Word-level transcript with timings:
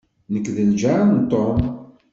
Nekk 0.33 0.47
d 0.55 0.57
ljaṛ 0.71 1.01
n 1.07 1.19
Tom. 1.31 1.59